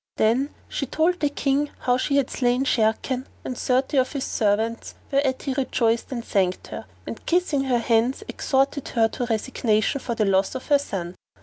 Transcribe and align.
Then 0.15 0.49
she 0.67 0.87
told 0.87 1.19
the 1.19 1.29
King 1.29 1.69
how 1.81 1.95
she 1.97 2.17
had 2.17 2.31
slain 2.31 2.65
Sharrkan 2.65 3.27
and 3.45 3.55
thirty 3.55 3.97
of 3.97 4.13
his 4.13 4.23
servants, 4.23 4.95
whereat 5.11 5.43
he 5.43 5.53
rejoiced 5.53 6.11
and 6.11 6.25
thanked 6.25 6.65
her; 6.69 6.85
and, 7.05 7.23
kissing 7.27 7.65
her 7.65 7.77
hands, 7.77 8.23
exhorted 8.27 8.87
her 8.87 9.07
to 9.09 9.27
resignation 9.27 10.01
for 10.01 10.15
the 10.15 10.25
loss 10.25 10.55
of 10.55 10.69
her 10.69 10.79
son. 10.79 11.13